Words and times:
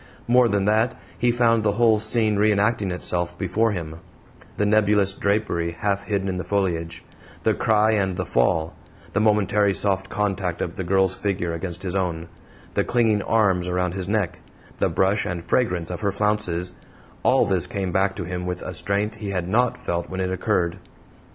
More 0.27 0.47
than 0.47 0.65
that, 0.65 0.99
he 1.15 1.31
found 1.31 1.63
the 1.63 1.73
whole 1.73 1.99
scene 1.99 2.35
re 2.37 2.51
enacting 2.51 2.89
itself 2.89 3.37
before 3.37 3.71
him; 3.71 3.97
the 4.57 4.65
nebulous 4.65 5.13
drapery 5.13 5.75
half 5.77 6.05
hidden 6.05 6.27
in 6.27 6.37
the 6.37 6.43
foliage, 6.43 7.05
the 7.43 7.53
cry 7.53 7.91
and 7.91 8.17
the 8.17 8.25
fall; 8.25 8.73
the 9.13 9.19
momentary 9.19 9.75
soft 9.75 10.09
contact 10.09 10.59
of 10.59 10.75
the 10.75 10.83
girl's 10.83 11.13
figure 11.13 11.53
against 11.53 11.83
his 11.83 11.95
own, 11.95 12.29
the 12.73 12.83
clinging 12.83 13.21
arms 13.21 13.67
around 13.67 13.93
his 13.93 14.07
neck, 14.09 14.41
the 14.79 14.89
brush 14.89 15.23
and 15.23 15.45
fragrance 15.45 15.91
of 15.91 16.01
her 16.01 16.11
flounces 16.11 16.75
all 17.21 17.45
this 17.45 17.67
came 17.67 17.91
back 17.91 18.15
to 18.15 18.23
him 18.23 18.47
with 18.47 18.63
a 18.63 18.73
strength 18.73 19.17
he 19.17 19.29
had 19.29 19.47
NOT 19.47 19.77
felt 19.79 20.09
when 20.09 20.19
it 20.19 20.31
occurred. 20.31 20.79